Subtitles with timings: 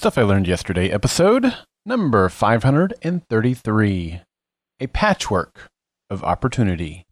[0.00, 1.54] Stuff I Learned Yesterday, episode
[1.84, 4.20] number 533
[4.80, 5.68] A Patchwork
[6.08, 7.04] of Opportunity.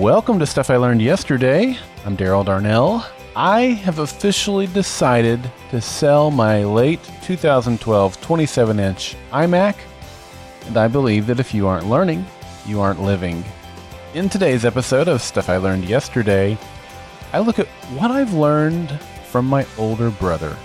[0.00, 1.76] Welcome to Stuff I Learned Yesterday.
[2.06, 3.04] I'm Daryl Darnell.
[3.36, 9.74] I have officially decided to sell my late 2012 27 inch iMac
[10.66, 12.26] and I believe that if you aren't learning,
[12.66, 13.44] you aren't living.
[14.14, 16.56] In today's episode of Stuff I Learned Yesterday,
[17.32, 17.66] I look at
[17.96, 18.90] what I've learned
[19.26, 20.56] from my older brother.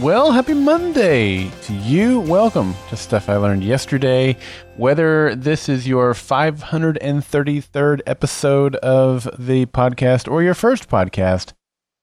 [0.00, 2.20] Well, happy Monday to you.
[2.20, 4.38] Welcome to Stuff I Learned Yesterday.
[4.76, 11.52] Whether this is your 533rd episode of the podcast or your first podcast,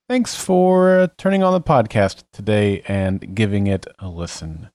[0.07, 4.69] thanks for turning on the podcast today and giving it a listen.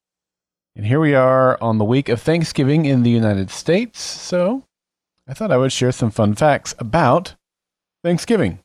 [0.75, 4.01] And here we are on the week of Thanksgiving in the United States.
[4.01, 4.65] So
[5.29, 7.35] I thought I would share some fun facts about
[8.03, 8.61] Thanksgiving.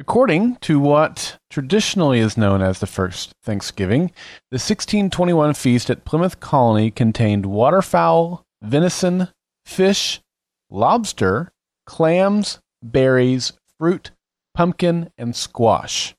[0.00, 4.08] According to what traditionally is known as the first Thanksgiving,
[4.50, 9.28] the 1621 feast at Plymouth Colony contained waterfowl, venison,
[9.64, 10.20] fish,
[10.68, 11.52] lobster,
[11.86, 14.10] clams, berries, fruit,
[14.54, 16.15] pumpkin, and squash.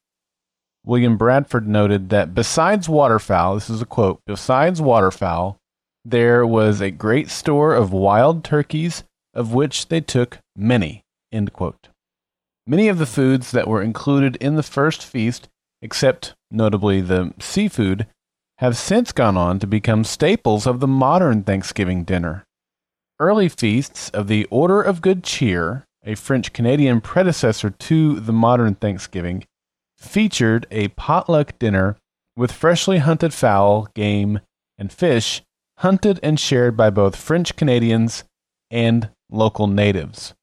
[0.88, 5.58] William Bradford noted that besides waterfowl, this is a quote, besides waterfowl,
[6.06, 11.04] there was a great store of wild turkeys, of which they took many.
[11.30, 11.90] End quote.
[12.66, 15.50] Many of the foods that were included in the first feast,
[15.82, 18.08] except notably the seafood,
[18.60, 22.46] have since gone on to become staples of the modern Thanksgiving dinner.
[23.20, 28.76] Early feasts of the Order of Good Cheer, a French Canadian predecessor to the modern
[28.76, 29.44] Thanksgiving,
[29.98, 31.98] featured a potluck dinner
[32.36, 34.39] with freshly hunted fowl, game,
[34.78, 35.42] and fish
[35.80, 38.23] hunted and shared by both French Canadians
[38.72, 40.34] and local natives.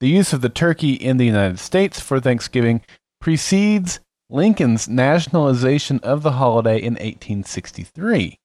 [0.00, 2.82] The use of the turkey in the United States for Thanksgiving
[3.20, 4.00] precedes
[4.30, 8.38] Lincoln's nationalization of the holiday in 1863.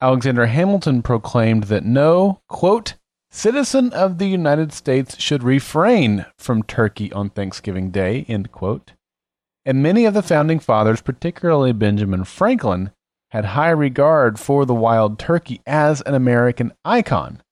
[0.00, 2.94] Alexander Hamilton proclaimed that no, quote,
[3.30, 8.92] citizen of the United States should refrain from turkey on Thanksgiving Day, end quote
[9.64, 12.90] and many of the founding fathers, particularly Benjamin Franklin,
[13.30, 17.42] had high regard for the wild turkey as an American icon.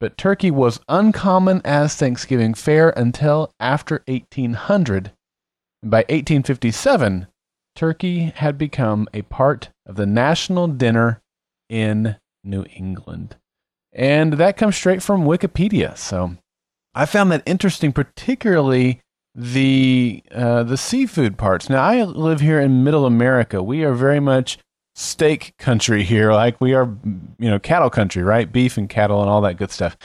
[0.00, 5.12] But turkey was uncommon as Thanksgiving fare until after 1800.
[5.82, 7.26] And by 1857,
[7.74, 11.20] turkey had become a part of the national dinner
[11.68, 13.36] in New England.
[13.92, 15.96] And that comes straight from Wikipedia.
[15.96, 16.36] So
[16.94, 19.00] I found that interesting, particularly
[19.38, 21.70] the uh, the seafood parts.
[21.70, 23.62] Now, I live here in Middle America.
[23.62, 24.58] We are very much
[24.96, 26.92] steak country here, like we are,
[27.38, 28.52] you know, cattle country, right?
[28.52, 29.96] Beef and cattle and all that good stuff.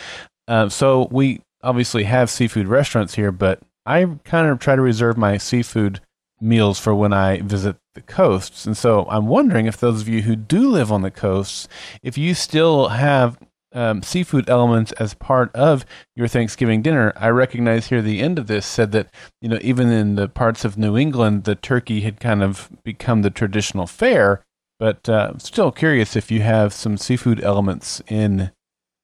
[0.47, 5.17] Uh, so we obviously have seafood restaurants here, but I kind of try to reserve
[5.17, 6.00] my seafood
[6.39, 8.67] meals for when I visit the coasts.
[8.67, 11.67] And so I'm wondering if those of you who do live on the coasts,
[12.03, 13.39] if you still have
[13.73, 15.85] um, seafood elements as part of
[16.16, 17.13] your Thanksgiving dinner.
[17.16, 19.09] I recognize here the end of this said that
[19.41, 23.22] you know even in the parts of New England, the turkey had kind of become
[23.22, 24.44] the traditional fare.
[24.79, 28.51] But uh, still curious if you have some seafood elements in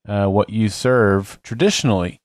[0.08, 2.20] uh, what you serve traditionally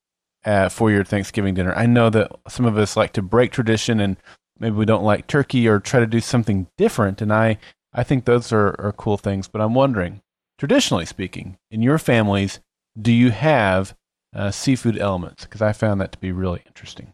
[0.45, 1.75] uh, for your Thanksgiving dinner.
[1.75, 4.17] I know that some of us like to break tradition and
[4.59, 7.21] maybe we don't like turkey or try to do something different.
[7.21, 7.59] And I,
[7.93, 9.49] I think those are, are cool things.
[9.49, 10.21] But I'm wondering,
[10.59, 12.61] traditionally speaking, in your families,
[13.01, 13.95] do you have
[14.35, 15.45] uh, seafood elements?
[15.45, 17.13] Because I found that to be really interesting.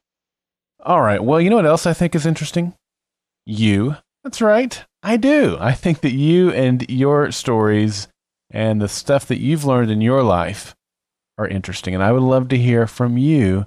[0.83, 1.23] All right.
[1.23, 2.75] Well, you know what else I think is interesting?
[3.45, 3.97] You.
[4.25, 4.85] That's right.
[5.03, 5.57] I do.
[5.61, 8.09] I think that you and your stories
[8.51, 10.75] and the stuff that you've learned in your life
[11.39, 11.95] are interesting.
[11.95, 13.67] And I would love to hear from you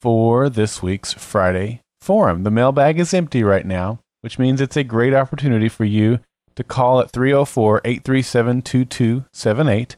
[0.00, 2.42] for this week's Friday Forum.
[2.42, 6.20] The mailbag is empty right now, which means it's a great opportunity for you
[6.56, 9.96] to call at 304 837 2278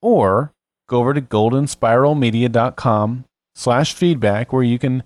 [0.00, 0.52] or
[0.88, 3.24] go over to goldenspiralmedia.com
[3.54, 5.02] slash feedback where you can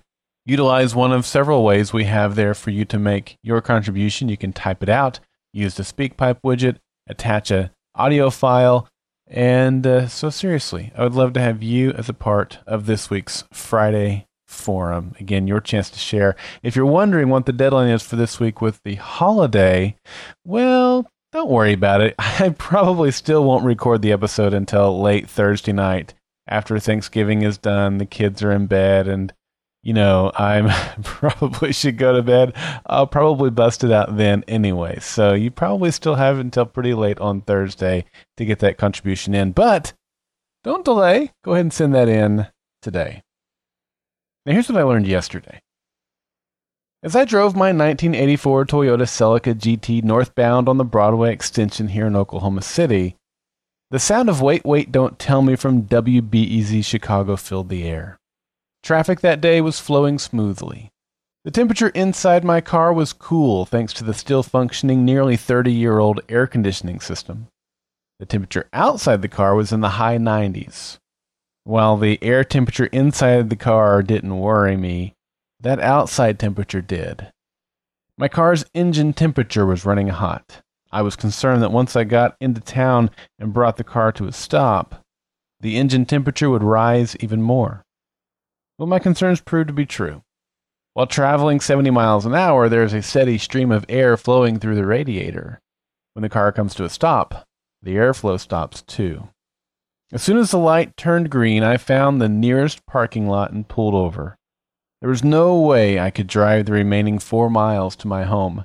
[0.47, 4.29] utilize one of several ways we have there for you to make your contribution.
[4.29, 5.21] You can type it out,
[5.53, 6.77] use the SpeakPipe widget,
[7.09, 8.89] attach a audio file,
[9.27, 13.09] and uh, so seriously, I would love to have you as a part of this
[13.09, 15.15] week's Friday forum.
[15.19, 16.37] Again, your chance to share.
[16.63, 19.97] If you're wondering what the deadline is for this week with the holiday,
[20.45, 22.15] well, don't worry about it.
[22.19, 26.15] I probably still won't record the episode until late Thursday night
[26.47, 27.99] after Thanksgiving is done.
[27.99, 29.33] The kids are in bed and
[29.83, 30.71] you know, I'm
[31.03, 32.55] probably should go to bed.
[32.87, 34.99] I'll probably bust it out then anyway.
[35.01, 38.07] So you probably still have until pretty late on Thursday
[38.39, 39.53] to get that contribution in.
[39.53, 39.93] But
[40.65, 41.33] don't delay.
[41.45, 42.47] Go ahead and send that in
[42.81, 43.24] today.
[44.47, 45.61] Now, here's what I learned yesterday.
[47.03, 52.17] As I drove my 1984 Toyota Celica GT northbound on the Broadway extension here in
[52.17, 53.17] Oklahoma City,
[53.91, 58.19] the sound of Wait, Wait, Don't Tell Me from WBEZ Chicago filled the air.
[58.83, 60.91] Traffic that day was flowing smoothly.
[61.45, 65.99] The temperature inside my car was cool thanks to the still functioning nearly 30 year
[65.99, 67.49] old air conditioning system.
[68.19, 70.99] The temperature outside the car was in the high 90s.
[71.65, 75.15] While the air temperature inside the car didn't worry me,
[75.61, 77.33] that outside temperature did.
[78.19, 80.61] My car's engine temperature was running hot.
[80.93, 84.33] I was concerned that once I got into town and brought the car to a
[84.33, 85.03] stop,
[85.59, 87.83] the engine temperature would rise even more.
[88.79, 90.23] Well, my concerns proved to be true.
[90.93, 94.77] While traveling 70 miles an hour, there is a steady stream of air flowing through
[94.77, 95.61] the radiator.
[96.13, 97.47] When the car comes to a stop,
[97.83, 99.29] the airflow stops too.
[100.13, 103.95] As soon as the light turned green, I found the nearest parking lot and pulled
[103.95, 104.37] over.
[105.01, 108.65] There was no way I could drive the remaining four miles to my home.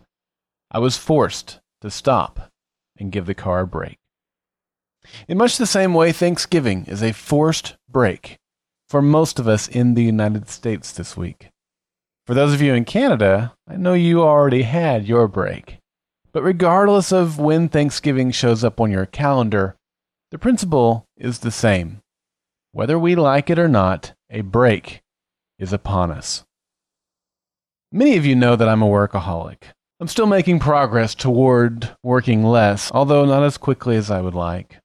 [0.72, 2.52] I was forced to stop
[2.98, 3.98] and give the car a break.
[5.28, 8.38] In much the same way, Thanksgiving is a forced break
[8.88, 11.50] for most of us in the United States this week.
[12.26, 15.80] For those of you in Canada, I know you already had your break.
[16.32, 19.76] But regardless of when Thanksgiving shows up on your calendar,
[20.32, 22.02] the principle is the same.
[22.72, 25.02] Whether we like it or not, a break
[25.58, 26.46] is upon us.
[27.92, 29.64] Many of you know that I'm a workaholic.
[30.00, 34.80] I'm still making progress toward working less, although not as quickly as I would like.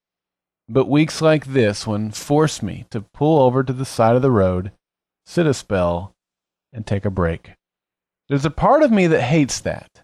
[0.69, 4.31] But weeks like this one force me to pull over to the side of the
[4.31, 4.73] road,
[5.27, 6.15] sit a spell,
[6.73, 7.53] and take a break.
[8.29, 10.03] There's a part of me that hates that.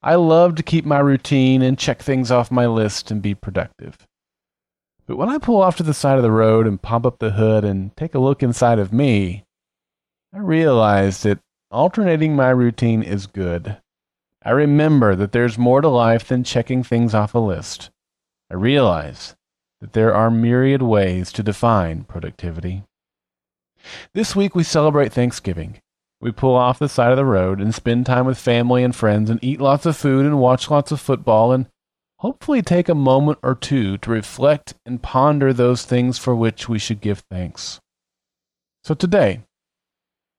[0.00, 4.06] I love to keep my routine and check things off my list and be productive.
[5.06, 7.30] But when I pull off to the side of the road and pop up the
[7.30, 9.44] hood and take a look inside of me,
[10.34, 11.38] I realize that
[11.70, 13.78] alternating my routine is good.
[14.44, 17.90] I remember that there's more to life than checking things off a list.
[18.50, 19.36] I realize
[19.80, 22.82] that there are myriad ways to define productivity.
[24.12, 25.80] This week we celebrate Thanksgiving.
[26.20, 29.30] We pull off the side of the road and spend time with family and friends
[29.30, 31.66] and eat lots of food and watch lots of football and
[32.26, 36.76] hopefully take a moment or two to reflect and ponder those things for which we
[36.76, 37.78] should give thanks.
[38.82, 39.42] So today,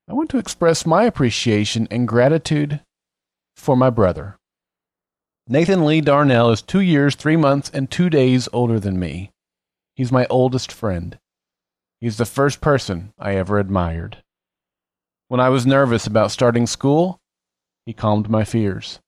[0.09, 2.81] I want to express my appreciation and gratitude
[3.55, 4.35] for my brother.
[5.47, 9.31] Nathan Lee Darnell is two years, three months, and two days older than me.
[9.95, 11.17] He's my oldest friend.
[12.01, 14.17] He's the first person I ever admired.
[15.29, 17.17] When I was nervous about starting school,
[17.85, 18.99] he calmed my fears.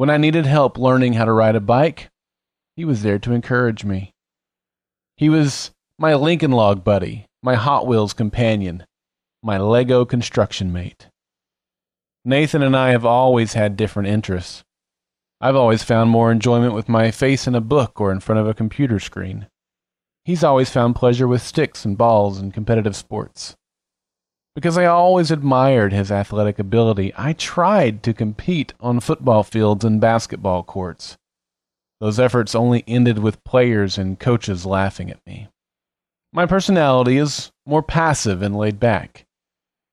[0.00, 2.08] When I needed help learning how to ride a bike,
[2.74, 4.14] he was there to encourage me.
[5.18, 8.86] He was my Lincoln Log buddy, my Hot Wheels companion,
[9.42, 11.08] my Lego construction mate.
[12.24, 14.64] Nathan and I have always had different interests.
[15.38, 18.48] I've always found more enjoyment with my face in a book or in front of
[18.48, 19.48] a computer screen.
[20.24, 23.54] He's always found pleasure with sticks and balls and competitive sports.
[24.54, 30.00] Because I always admired his athletic ability, I tried to compete on football fields and
[30.00, 31.16] basketball courts.
[32.00, 35.48] Those efforts only ended with players and coaches laughing at me.
[36.32, 39.24] My personality is more passive and laid back.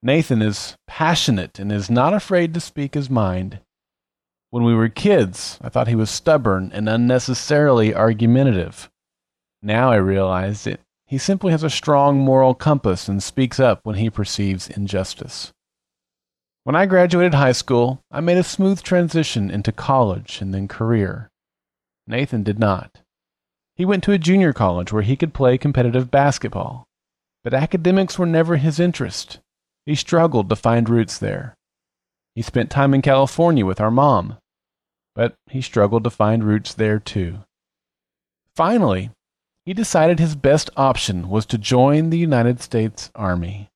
[0.01, 3.59] Nathan is passionate and is not afraid to speak his mind.
[4.49, 8.89] When we were kids, I thought he was stubborn and unnecessarily argumentative.
[9.61, 13.95] Now I realize that he simply has a strong moral compass and speaks up when
[13.95, 15.53] he perceives injustice.
[16.65, 21.29] When I graduated high school, I made a smooth transition into college and then career.
[22.05, 23.01] Nathan did not.
[23.73, 26.85] He went to a junior college where he could play competitive basketball,
[27.41, 29.39] but academics were never his interest.
[29.85, 31.55] He struggled to find roots there.
[32.35, 34.37] He spent time in California with our mom,
[35.15, 37.45] but he struggled to find roots there too.
[38.55, 39.11] Finally,
[39.67, 43.69] he decided his best option was to join the United States Army.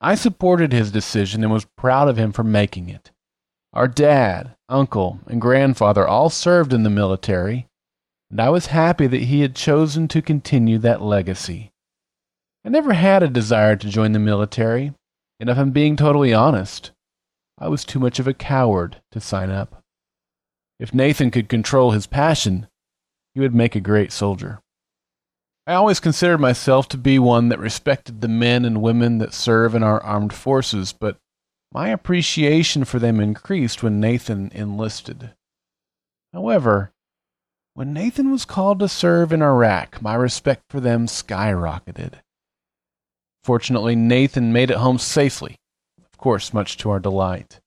[0.00, 3.10] I supported his decision and was proud of him for making it.
[3.74, 7.68] Our dad, uncle, and grandfather all served in the military,
[8.30, 11.72] and I was happy that he had chosen to continue that legacy.
[12.64, 14.94] I never had a desire to join the military,
[15.38, 16.90] and if I'm being totally honest,
[17.58, 19.82] I was too much of a coward to sign up.
[20.78, 22.66] If Nathan could control his passion,
[23.34, 24.62] he would make a great soldier.
[25.66, 29.76] I always considered myself to be one that respected the men and women that serve
[29.76, 31.18] in our armed forces, but
[31.72, 35.34] my appreciation for them increased when Nathan enlisted.
[36.32, 36.92] However,
[37.74, 42.14] when Nathan was called to serve in Iraq, my respect for them skyrocketed.
[43.44, 45.58] Fortunately, Nathan made it home safely,
[46.04, 47.60] of course, much to our delight.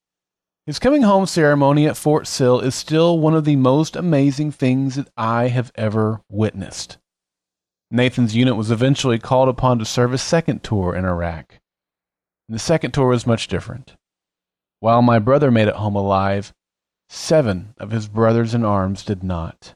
[0.65, 4.95] His coming home ceremony at Fort Sill is still one of the most amazing things
[4.95, 6.97] that I have ever witnessed.
[7.91, 11.59] Nathan's unit was eventually called upon to serve a second tour in Iraq.
[12.49, 13.95] The second tour was much different.
[14.79, 16.53] While my brother made it home alive,
[17.09, 19.73] seven of his brothers in arms did not.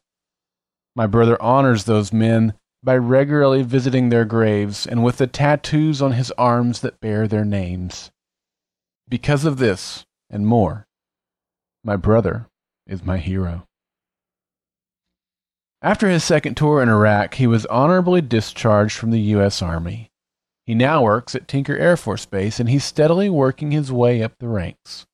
[0.96, 6.14] My brother honors those men by regularly visiting their graves and with the tattoos on
[6.14, 8.12] his arms that bear their names.
[9.08, 10.88] Because of this and more,
[11.84, 12.48] my brother
[12.88, 13.69] is my hero.
[15.82, 19.62] After his second tour in Iraq, he was honorably discharged from the U.S.
[19.62, 20.12] Army.
[20.66, 24.34] He now works at Tinker Air Force Base and he's steadily working his way up
[24.40, 25.06] the ranks.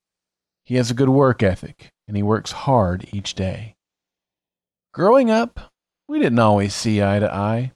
[0.66, 3.76] He has a good work ethic and he works hard each day.
[4.92, 5.72] Growing up,
[6.08, 7.72] we didn't always see eye to eye.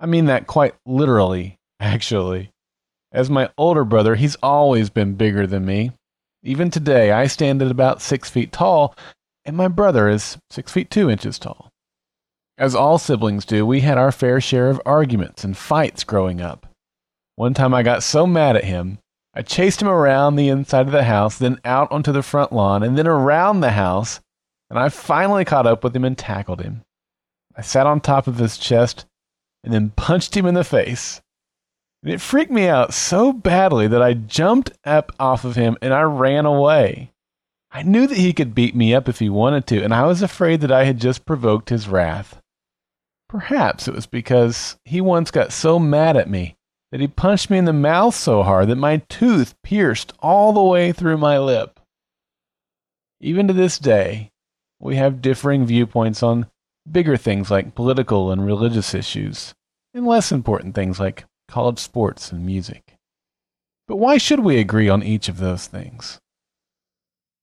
[0.00, 2.50] I mean that quite literally, actually.
[3.12, 5.92] As my older brother, he's always been bigger than me.
[6.42, 8.94] Even today, I stand at about six feet tall,
[9.44, 11.70] and my brother is six feet two inches tall.
[12.58, 16.66] As all siblings do, we had our fair share of arguments and fights growing up.
[17.36, 18.98] One time I got so mad at him,
[19.32, 22.82] I chased him around the inside of the house, then out onto the front lawn,
[22.82, 24.18] and then around the house,
[24.68, 26.82] and I finally caught up with him and tackled him.
[27.56, 29.06] I sat on top of his chest
[29.62, 31.20] and then punched him in the face.
[32.02, 35.94] And it freaked me out so badly that I jumped up off of him and
[35.94, 37.12] I ran away.
[37.70, 40.22] I knew that he could beat me up if he wanted to, and I was
[40.22, 42.37] afraid that I had just provoked his wrath.
[43.28, 46.56] Perhaps it was because he once got so mad at me
[46.90, 50.62] that he punched me in the mouth so hard that my tooth pierced all the
[50.62, 51.78] way through my lip.
[53.20, 54.30] Even to this day,
[54.80, 56.46] we have differing viewpoints on
[56.90, 59.54] bigger things like political and religious issues,
[59.92, 62.96] and less important things like college sports and music.
[63.86, 66.18] But why should we agree on each of those things?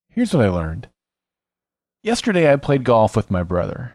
[0.09, 0.89] Here's what I learned.
[2.01, 3.94] Yesterday I played golf with my brother.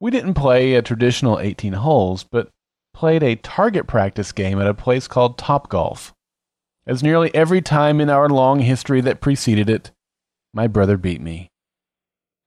[0.00, 2.48] We didn't play a traditional 18 holes, but
[2.94, 6.14] played a target practice game at a place called Top Golf.
[6.86, 9.90] As nearly every time in our long history that preceded it,
[10.54, 11.48] my brother beat me.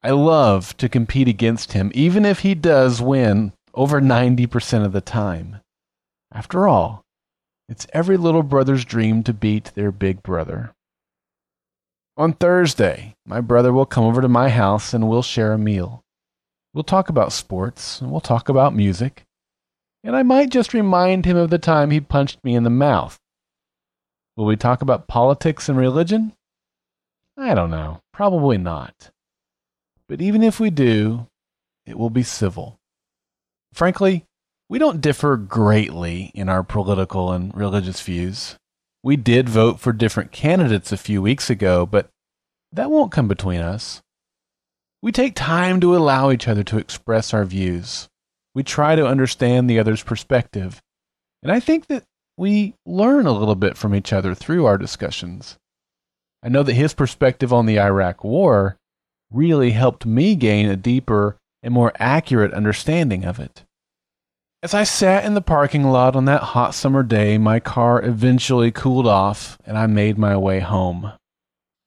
[0.01, 5.01] I love to compete against him, even if he does win over 90% of the
[5.01, 5.61] time.
[6.33, 7.03] After all,
[7.69, 10.73] it's every little brother's dream to beat their big brother.
[12.17, 16.03] On Thursday, my brother will come over to my house and we'll share a meal.
[16.73, 19.23] We'll talk about sports, and we'll talk about music,
[20.03, 23.19] and I might just remind him of the time he punched me in the mouth.
[24.35, 26.33] Will we talk about politics and religion?
[27.37, 28.01] I don't know.
[28.11, 29.11] Probably not.
[30.07, 31.27] But even if we do,
[31.85, 32.79] it will be civil.
[33.73, 34.25] Frankly,
[34.69, 38.55] we don't differ greatly in our political and religious views.
[39.03, 42.09] We did vote for different candidates a few weeks ago, but
[42.71, 44.01] that won't come between us.
[45.03, 48.07] We take time to allow each other to express our views.
[48.55, 50.81] We try to understand the other's perspective.
[51.43, 52.05] And I think that
[52.37, 55.57] we learn a little bit from each other through our discussions.
[56.41, 58.77] I know that his perspective on the Iraq War
[59.29, 63.65] really helped me gain a deeper and more accurate understanding of it.
[64.61, 68.71] As I sat in the parking lot on that hot summer day, my car eventually
[68.71, 71.11] cooled off and I made my way home.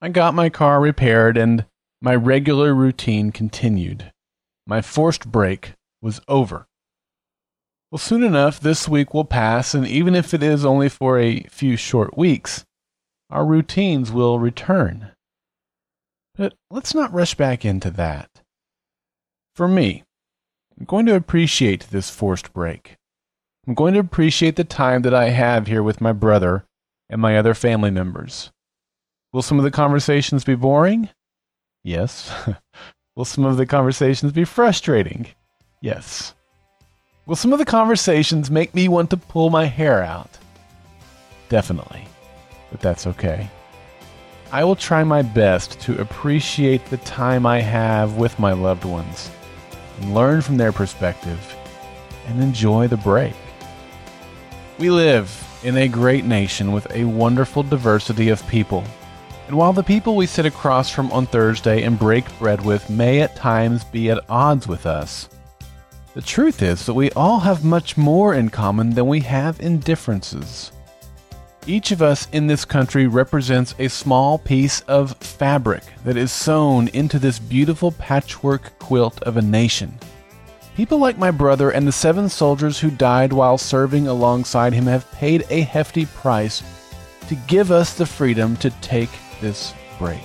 [0.03, 1.65] I got my car repaired and
[2.01, 4.13] my regular routine continued.
[4.67, 5.73] My forced break
[6.03, 6.67] was over.
[7.91, 11.45] Well, soon enough, this week will pass, and even if it is only for a
[11.45, 12.65] few short weeks,
[13.31, 15.13] our routines will return.
[16.35, 18.29] But let's not rush back into that.
[19.55, 20.05] For me,
[20.79, 22.97] I'm going to appreciate this forced break.
[23.67, 26.65] I'm going to appreciate the time that I have here with my brother
[27.09, 28.51] and my other family members.
[29.33, 31.09] Will some of the conversations be boring?
[31.87, 32.33] Yes.
[33.17, 35.29] Will some of the conversations be frustrating?
[35.81, 36.35] Yes.
[37.27, 40.37] Will some of the conversations make me want to pull my hair out?
[41.49, 42.09] Definitely.
[42.73, 43.49] But that's okay.
[44.51, 49.31] I will try my best to appreciate the time I have with my loved ones
[50.01, 51.55] and learn from their perspective
[52.27, 53.37] and enjoy the break.
[54.81, 55.31] We live
[55.63, 58.83] in a great nation with a wonderful diversity of people
[59.47, 63.21] and while the people we sit across from on Thursday and break bread with may
[63.21, 65.29] at times be at odds with us,
[66.17, 69.81] The truth is that we all have much more in common than we have in
[69.81, 70.73] differences.
[71.67, 76.89] Each of us in this country represents a small piece of fabric that is sewn
[76.95, 79.99] into this beautiful patchwork quilt of a nation.
[80.75, 85.13] People like my brother and the seven soldiers who died while serving alongside him have
[85.13, 86.63] paid a hefty price
[87.29, 90.23] to give us the freedom to take this break.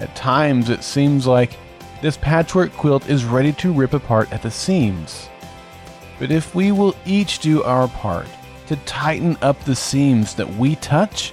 [0.00, 1.56] At times, it seems like
[2.02, 5.28] this patchwork quilt is ready to rip apart at the seams.
[6.18, 8.26] But if we will each do our part
[8.66, 11.32] to tighten up the seams that we touch,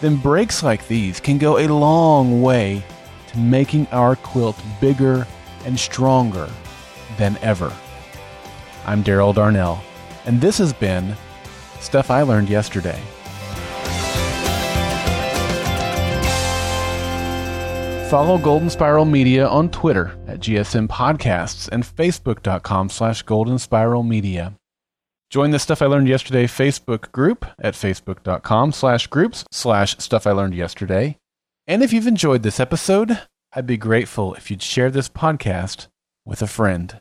[0.00, 2.82] then breaks like these can go a long way
[3.28, 5.26] to making our quilt bigger
[5.64, 6.48] and stronger
[7.16, 7.72] than ever.
[8.86, 9.82] I'm Daryl Darnell,
[10.24, 11.16] and this has been
[11.80, 13.00] Stuff I Learned Yesterday.
[18.10, 24.56] Follow Golden Spiral Media on Twitter at GSM Podcasts and Facebook.com slash Golden Spiral Media.
[25.30, 30.32] Join the Stuff I Learned Yesterday Facebook group at Facebook.com slash groups slash Stuff I
[30.32, 31.18] Learned Yesterday.
[31.68, 33.16] And if you've enjoyed this episode,
[33.52, 35.86] I'd be grateful if you'd share this podcast
[36.24, 37.00] with a friend.